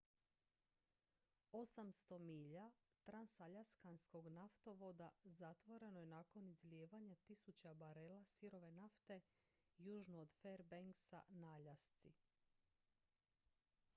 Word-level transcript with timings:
800 1.57 2.17
milja 2.19 2.63
transaljaskanskog 3.03 4.27
naftovoda 4.27 5.09
zatvoreno 5.23 5.99
je 5.99 6.05
nakon 6.07 6.47
izlijevanja 6.47 7.15
tisuća 7.15 7.73
barela 7.73 8.23
sirove 8.25 8.71
nafte 8.71 9.21
južno 9.77 10.19
od 10.21 10.33
fairbanksa 10.41 11.21
na 11.29 11.53
aljasci 11.55 12.13